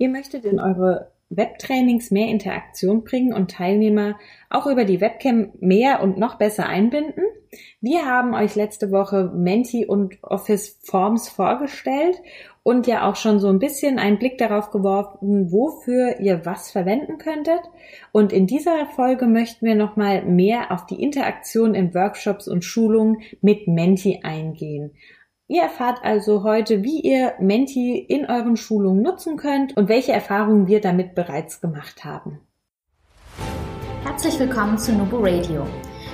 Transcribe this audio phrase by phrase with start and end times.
[0.00, 6.02] Ihr möchtet in eure Webtrainings mehr Interaktion bringen und Teilnehmer auch über die Webcam mehr
[6.02, 7.22] und noch besser einbinden.
[7.82, 12.16] Wir haben euch letzte Woche Menti und Office Forms vorgestellt
[12.62, 17.18] und ja auch schon so ein bisschen einen Blick darauf geworfen, wofür ihr was verwenden
[17.18, 17.60] könntet.
[18.10, 23.20] Und in dieser Folge möchten wir nochmal mehr auf die Interaktion in Workshops und Schulungen
[23.42, 24.92] mit Menti eingehen.
[25.50, 30.68] Ihr erfahrt also heute, wie ihr Menti in euren Schulungen nutzen könnt und welche Erfahrungen
[30.68, 32.38] wir damit bereits gemacht haben.
[34.04, 35.66] Herzlich willkommen zu Nubo Radio,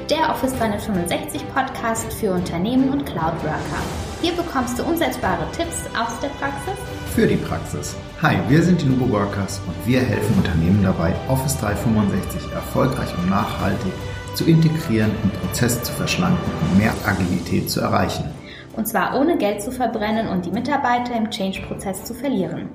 [0.08, 3.82] der Office 365 Podcast für Unternehmen und Cloud Worker.
[4.22, 6.80] Hier bekommst du umsetzbare Tipps aus der Praxis
[7.14, 7.94] für die Praxis.
[8.22, 13.28] Hi, wir sind die Nubo Workers und wir helfen Unternehmen dabei, Office 365 erfolgreich und
[13.28, 13.92] nachhaltig
[14.32, 18.35] zu integrieren, im Prozess zu verschlanken und mehr Agilität zu erreichen
[18.76, 22.68] und zwar ohne Geld zu verbrennen und die Mitarbeiter im Change-Prozess zu verlieren.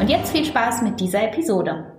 [0.00, 1.97] Und jetzt viel Spaß mit dieser Episode.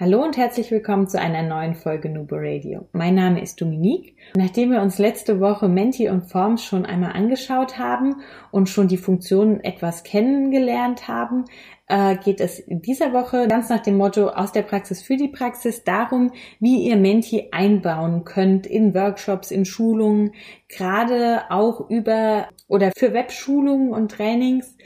[0.00, 2.86] Hallo und herzlich willkommen zu einer neuen Folge Nubo Radio.
[2.92, 4.14] Mein Name ist Dominique.
[4.36, 8.96] Nachdem wir uns letzte Woche Menti und Forms schon einmal angeschaut haben und schon die
[8.96, 11.46] Funktionen etwas kennengelernt haben,
[11.88, 15.26] äh, geht es in dieser Woche ganz nach dem Motto aus der Praxis für die
[15.26, 20.30] Praxis darum, wie ihr Menti einbauen könnt in Workshops, in Schulungen,
[20.68, 24.76] gerade auch über oder für Webschulungen und Trainings.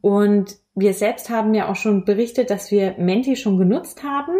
[0.00, 4.32] Und wir selbst haben ja auch schon berichtet, dass wir Menti schon genutzt haben.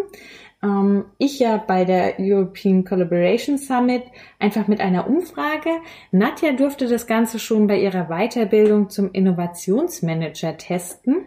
[0.62, 4.03] Ähm, ich ja bei der European Collaboration Summit
[4.39, 5.70] einfach mit einer Umfrage.
[6.11, 11.27] Nadja durfte das Ganze schon bei ihrer Weiterbildung zum Innovationsmanager testen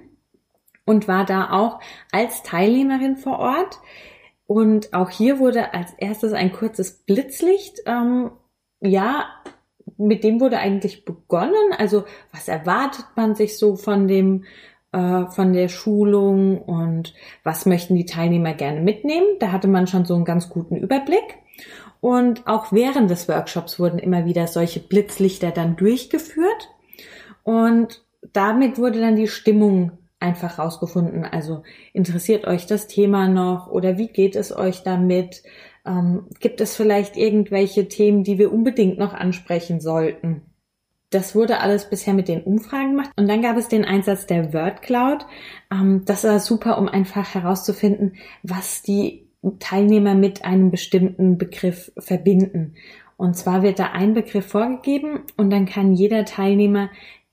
[0.85, 1.79] und war da auch
[2.11, 3.79] als Teilnehmerin vor Ort.
[4.47, 7.79] Und auch hier wurde als erstes ein kurzes Blitzlicht.
[7.85, 8.31] Ähm,
[8.81, 9.29] ja,
[10.07, 11.73] mit dem wurde eigentlich begonnen.
[11.77, 14.45] Also was erwartet man sich so von dem
[14.91, 17.13] äh, von der Schulung und
[17.43, 19.27] was möchten die Teilnehmer gerne mitnehmen?
[19.39, 21.37] Da hatte man schon so einen ganz guten Überblick.
[22.01, 26.69] Und auch während des Workshops wurden immer wieder solche Blitzlichter dann durchgeführt.
[27.43, 31.25] Und damit wurde dann die Stimmung einfach rausgefunden.
[31.25, 31.63] Also
[31.93, 35.43] interessiert euch das Thema noch oder wie geht es euch damit?
[35.85, 40.43] Ähm, gibt es vielleicht irgendwelche Themen, die wir unbedingt noch ansprechen sollten?
[41.09, 43.11] Das wurde alles bisher mit den Umfragen gemacht.
[43.17, 45.25] Und dann gab es den Einsatz der Word Cloud.
[45.71, 49.27] Ähm, das war super, um einfach herauszufinden, was die
[49.59, 52.75] Teilnehmer mit einem bestimmten Begriff verbinden.
[53.17, 56.89] Und zwar wird da ein Begriff vorgegeben und dann kann jeder Teilnehmer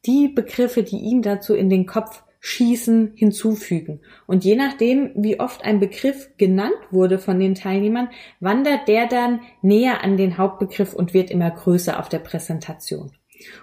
[0.06, 4.00] die Begriffe, die ihm dazu in den Kopf Schießen hinzufügen.
[4.26, 8.10] Und je nachdem, wie oft ein Begriff genannt wurde von den Teilnehmern,
[8.40, 13.12] wandert der dann näher an den Hauptbegriff und wird immer größer auf der Präsentation.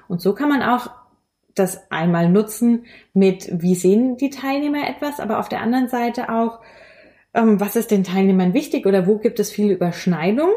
[0.07, 0.89] Und so kann man auch
[1.53, 6.59] das einmal nutzen mit, wie sehen die Teilnehmer etwas, aber auf der anderen Seite auch,
[7.33, 10.53] ähm, was ist den Teilnehmern wichtig oder wo gibt es viele Überschneidungen.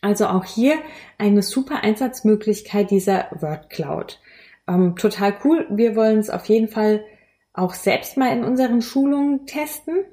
[0.00, 0.74] Also auch hier
[1.18, 4.20] eine super Einsatzmöglichkeit dieser Word Cloud
[4.68, 5.66] ähm, total cool.
[5.70, 7.04] Wir wollen es auf jeden Fall
[7.52, 10.04] auch selbst mal in unseren Schulungen testen,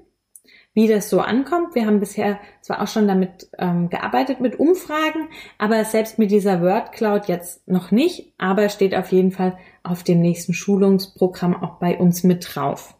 [0.73, 1.75] wie das so ankommt.
[1.75, 6.61] Wir haben bisher zwar auch schon damit ähm, gearbeitet mit Umfragen, aber selbst mit dieser
[6.61, 11.79] Word Cloud jetzt noch nicht, aber steht auf jeden Fall auf dem nächsten Schulungsprogramm auch
[11.79, 12.95] bei uns mit drauf.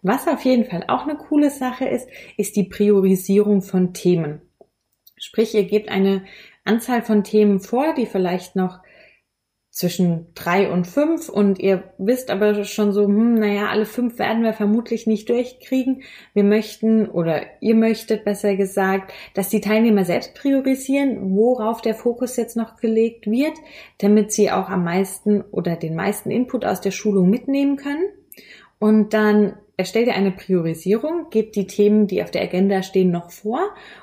[0.00, 4.40] Was auf jeden Fall auch eine coole Sache ist, ist die Priorisierung von Themen.
[5.16, 6.24] Sprich, ihr gebt eine
[6.64, 8.78] Anzahl von Themen vor, die vielleicht noch
[9.78, 14.42] zwischen drei und fünf und ihr wisst aber schon so, hm, naja, alle fünf werden
[14.42, 16.02] wir vermutlich nicht durchkriegen.
[16.34, 22.36] Wir möchten oder ihr möchtet besser gesagt, dass die Teilnehmer selbst priorisieren, worauf der Fokus
[22.36, 23.54] jetzt noch gelegt wird,
[23.98, 28.08] damit sie auch am meisten oder den meisten Input aus der Schulung mitnehmen können.
[28.80, 33.30] Und dann erstellt ihr eine Priorisierung, gebt die Themen, die auf der Agenda stehen, noch
[33.30, 33.60] vor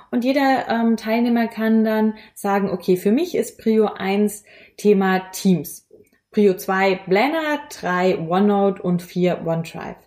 [0.10, 4.46] und jeder ähm, Teilnehmer kann dann sagen, okay, für mich ist Prio 1
[4.78, 5.88] Thema Teams.
[6.32, 9.98] Prio 2 Planner, 3 OneNote und 4 OneDrive.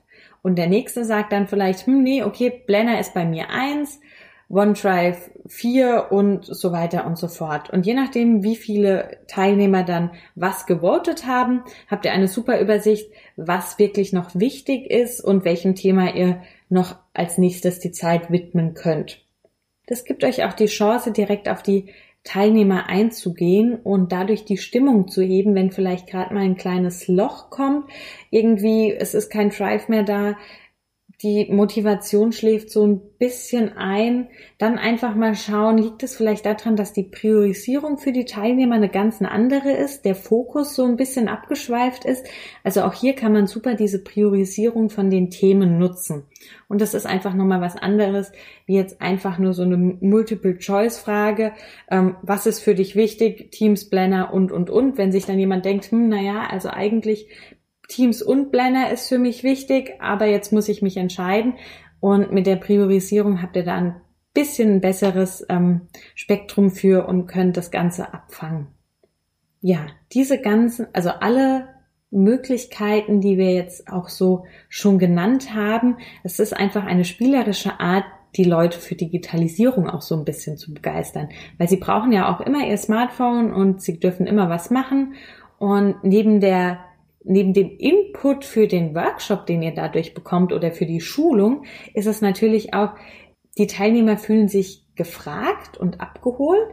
[0.41, 4.01] Und der nächste sagt dann vielleicht, hm, nee, okay, Planner ist bei mir 1,
[4.51, 7.71] OneDrive 4 und so weiter und so fort.
[7.71, 13.11] Und je nachdem, wie viele Teilnehmer dann was gewotet haben, habt ihr eine super Übersicht,
[13.37, 18.75] was wirklich noch wichtig ist und welchem Thema ihr noch als nächstes die Zeit widmen
[18.75, 19.25] könnt.
[19.87, 21.87] Das gibt euch auch die Chance, direkt auf die
[22.25, 27.49] Teilnehmer einzugehen und dadurch die Stimmung zu heben, wenn vielleicht gerade mal ein kleines Loch
[27.49, 27.89] kommt,
[28.31, 30.37] irgendwie es ist kein Drive mehr da,
[31.23, 36.77] die Motivation schläft so ein bisschen ein, dann einfach mal schauen, liegt es vielleicht daran,
[36.77, 41.27] dass die Priorisierung für die Teilnehmer eine ganz andere ist, der Fokus so ein bisschen
[41.27, 42.25] abgeschweift ist.
[42.63, 46.23] Also auch hier kann man super diese Priorisierung von den Themen nutzen.
[46.69, 48.31] Und das ist einfach nochmal was anderes,
[48.67, 51.53] wie jetzt einfach nur so eine Multiple-Choice-Frage.
[51.91, 53.51] Ähm, was ist für dich wichtig?
[53.51, 54.99] Teams, Planner und, und, und.
[54.99, 57.27] Wenn sich dann jemand denkt, hm, naja, also eigentlich
[57.89, 61.55] Teams und Blender ist für mich wichtig, aber jetzt muss ich mich entscheiden.
[62.01, 64.01] Und mit der Priorisierung habt ihr da ein
[64.35, 68.69] bisschen besseres ähm, Spektrum für und könnt das Ganze abfangen.
[69.61, 71.69] Ja, diese ganzen, also alle
[72.11, 78.05] Möglichkeiten, die wir jetzt auch so schon genannt haben, es ist einfach eine spielerische Art,
[78.37, 82.41] die Leute für Digitalisierung auch so ein bisschen zu begeistern, weil sie brauchen ja auch
[82.41, 85.15] immer ihr Smartphone und sie dürfen immer was machen
[85.59, 86.79] und neben der
[87.25, 92.07] neben dem Input für den Workshop, den ihr dadurch bekommt oder für die Schulung, ist
[92.07, 92.91] es natürlich auch,
[93.59, 96.69] die Teilnehmer fühlen sich gefragt und abgeholt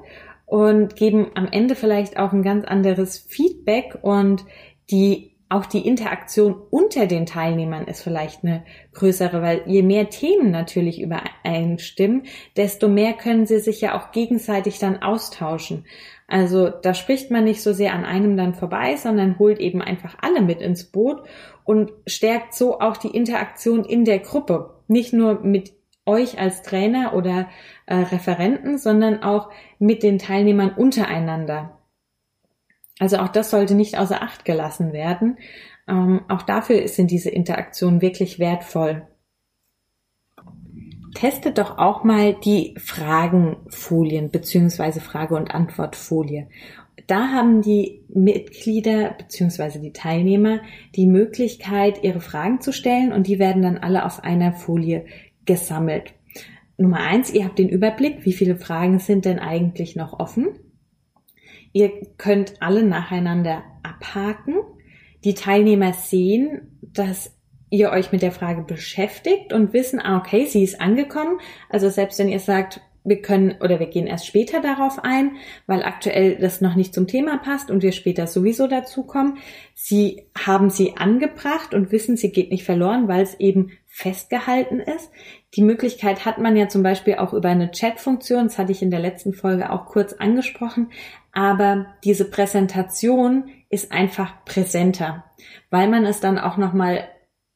[0.45, 4.45] und geben am Ende vielleicht auch ein ganz anderes Feedback und
[4.92, 10.50] die auch die Interaktion unter den Teilnehmern ist vielleicht eine größere, weil je mehr Themen
[10.50, 12.24] natürlich übereinstimmen,
[12.57, 15.86] desto mehr können sie sich ja auch gegenseitig dann austauschen.
[16.27, 20.18] Also da spricht man nicht so sehr an einem dann vorbei, sondern holt eben einfach
[20.22, 21.22] alle mit ins Boot
[21.63, 24.81] und stärkt so auch die Interaktion in der Gruppe.
[24.88, 25.74] Nicht nur mit
[26.06, 27.48] euch als Trainer oder
[27.86, 29.50] äh, Referenten, sondern auch
[29.80, 31.80] mit den Teilnehmern untereinander.
[33.00, 35.38] Also auch das sollte nicht außer Acht gelassen werden.
[35.88, 39.07] Ähm, auch dafür sind diese Interaktionen wirklich wertvoll
[41.15, 46.47] testet doch auch mal die Fragenfolien beziehungsweise Frage- und Antwortfolie.
[47.07, 50.62] Da haben die Mitglieder beziehungsweise die Teilnehmer
[50.95, 55.06] die Möglichkeit, ihre Fragen zu stellen und die werden dann alle auf einer Folie
[55.45, 56.13] gesammelt.
[56.77, 60.47] Nummer eins, ihr habt den Überblick, wie viele Fragen sind denn eigentlich noch offen.
[61.71, 64.56] Ihr könnt alle nacheinander abhaken.
[65.23, 67.34] Die Teilnehmer sehen, dass
[67.75, 71.39] ihr euch mit der Frage beschäftigt und wissen, ah, okay, sie ist angekommen.
[71.69, 75.38] Also selbst wenn ihr sagt, wir können oder wir gehen erst später darauf ein,
[75.68, 79.38] weil aktuell das noch nicht zum Thema passt und wir später sowieso dazukommen.
[79.75, 85.12] Sie haben sie angebracht und wissen, sie geht nicht verloren, weil es eben festgehalten ist.
[85.54, 88.92] Die Möglichkeit hat man ja zum Beispiel auch über eine Chat-Funktion, das hatte ich in
[88.92, 90.89] der letzten Folge auch kurz angesprochen,
[91.31, 95.25] aber diese Präsentation ist einfach präsenter,
[95.69, 97.07] weil man es dann auch nochmal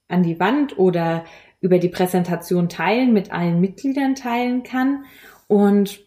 [0.10, 1.24] an die Wand oder
[1.62, 5.06] über die Präsentation teilen, mit allen Mitgliedern teilen kann.
[5.48, 6.02] Und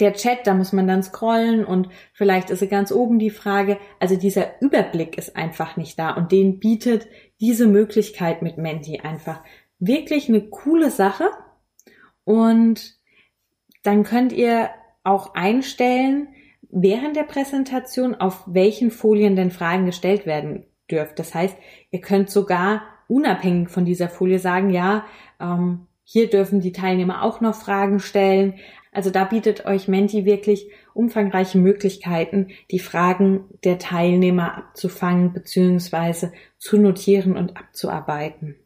[0.00, 3.78] der Chat, da muss man dann scrollen und vielleicht ist ganz oben die Frage.
[4.00, 7.06] Also dieser Überblick ist einfach nicht da und den bietet
[7.40, 9.42] diese Möglichkeit mit Menti einfach
[9.78, 11.28] wirklich eine coole Sache.
[12.24, 12.98] Und
[13.82, 14.70] dann könnt ihr
[15.02, 16.28] auch einstellen,
[16.70, 21.18] während der Präsentation, auf welchen Folien denn Fragen gestellt werden dürft.
[21.18, 21.56] Das heißt,
[21.90, 25.04] ihr könnt sogar unabhängig von dieser Folie sagen, ja,
[25.40, 28.54] ähm, hier dürfen die Teilnehmer auch noch Fragen stellen.
[28.92, 36.28] Also da bietet euch Menti wirklich umfangreiche Möglichkeiten, die Fragen der Teilnehmer abzufangen bzw.
[36.58, 38.56] zu notieren und abzuarbeiten.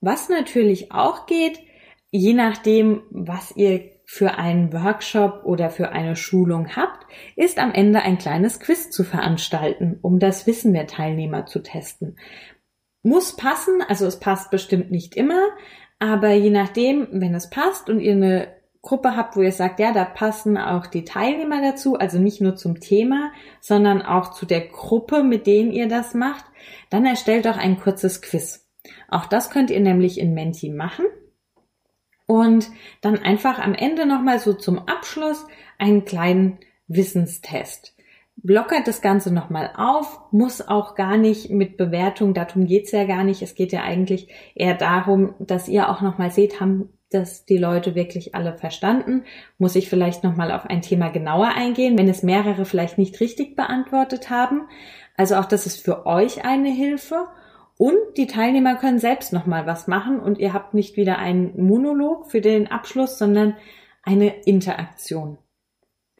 [0.00, 1.58] Was natürlich auch geht,
[2.10, 8.02] je nachdem, was ihr für einen Workshop oder für eine Schulung habt, ist am Ende
[8.02, 12.16] ein kleines Quiz zu veranstalten, um das Wissen der Teilnehmer zu testen.
[13.02, 15.42] Muss passen, also es passt bestimmt nicht immer,
[15.98, 19.92] aber je nachdem, wenn es passt und ihr eine Gruppe habt, wo ihr sagt, ja,
[19.92, 24.60] da passen auch die Teilnehmer dazu, also nicht nur zum Thema, sondern auch zu der
[24.60, 26.44] Gruppe, mit denen ihr das macht,
[26.88, 28.64] dann erstellt doch ein kurzes Quiz.
[29.08, 31.04] Auch das könnt ihr nämlich in Menti machen
[32.26, 35.46] und dann einfach am Ende nochmal so zum Abschluss
[35.78, 37.94] einen kleinen Wissenstest.
[38.36, 43.24] Blockert das Ganze nochmal auf, muss auch gar nicht mit Bewertung, darum geht's ja gar
[43.24, 43.42] nicht.
[43.42, 47.94] Es geht ja eigentlich eher darum, dass ihr auch nochmal seht, haben das die Leute
[47.94, 49.24] wirklich alle verstanden?
[49.56, 53.54] Muss ich vielleicht nochmal auf ein Thema genauer eingehen, wenn es mehrere vielleicht nicht richtig
[53.54, 54.62] beantwortet haben?
[55.16, 57.28] Also auch das ist für euch eine Hilfe.
[57.76, 62.30] Und die Teilnehmer können selbst nochmal was machen und ihr habt nicht wieder einen Monolog
[62.30, 63.56] für den Abschluss, sondern
[64.02, 65.38] eine Interaktion.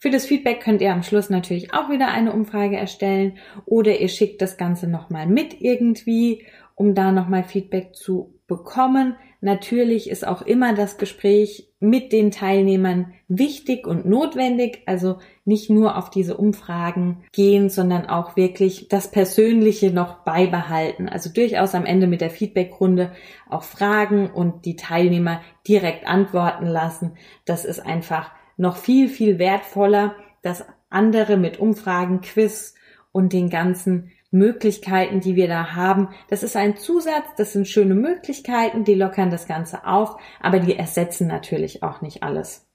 [0.00, 4.08] Für das Feedback könnt ihr am Schluss natürlich auch wieder eine Umfrage erstellen oder ihr
[4.08, 6.44] schickt das Ganze nochmal mit irgendwie,
[6.74, 9.16] um da nochmal Feedback zu bekommen.
[9.40, 14.82] Natürlich ist auch immer das Gespräch mit den Teilnehmern wichtig und notwendig.
[14.86, 21.08] Also nicht nur auf diese Umfragen gehen, sondern auch wirklich das Persönliche noch beibehalten.
[21.08, 23.12] Also durchaus am Ende mit der Feedbackrunde
[23.48, 27.16] auch fragen und die Teilnehmer direkt antworten lassen.
[27.44, 32.74] Das ist einfach noch viel, viel wertvoller, dass andere mit Umfragen, Quiz
[33.12, 36.08] und den ganzen Möglichkeiten, die wir da haben.
[36.28, 40.76] Das ist ein Zusatz, das sind schöne Möglichkeiten, die lockern das Ganze auf, aber die
[40.76, 42.66] ersetzen natürlich auch nicht alles.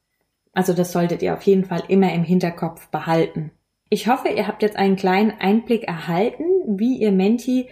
[0.54, 3.52] Also das solltet ihr auf jeden Fall immer im Hinterkopf behalten.
[3.90, 7.68] Ich hoffe, ihr habt jetzt einen kleinen Einblick erhalten, wie ihr Menti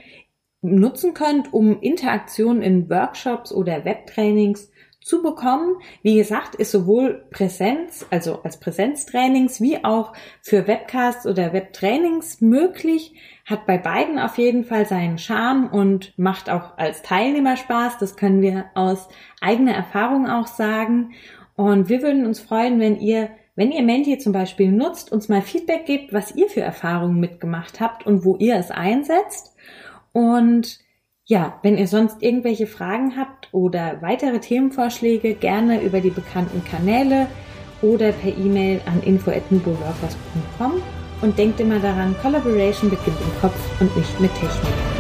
[0.62, 5.78] nutzen könnt, um Interaktionen in Workshops oder Webtrainings zu bekommen.
[6.02, 13.14] Wie gesagt, ist sowohl Präsenz, also als Präsenztrainings, wie auch für Webcasts oder Webtrainings möglich.
[13.48, 17.98] Hat bei beiden auf jeden Fall seinen Charme und macht auch als Teilnehmer Spaß.
[17.98, 19.08] Das können wir aus
[19.42, 21.14] eigener Erfahrung auch sagen.
[21.56, 25.42] Und wir würden uns freuen, wenn ihr wenn ihr Menti zum Beispiel nutzt, uns mal
[25.42, 29.56] Feedback gebt, was ihr für Erfahrungen mitgemacht habt und wo ihr es einsetzt.
[30.14, 30.80] Und
[31.26, 37.26] ja, wenn ihr sonst irgendwelche Fragen habt oder weitere Themenvorschläge, gerne über die bekannten Kanäle
[37.82, 40.84] oder per E-Mail an info.nuboworkers.com
[41.22, 44.97] und denkt immer daran, Collaboration beginnt im Kopf und nicht mit Technik.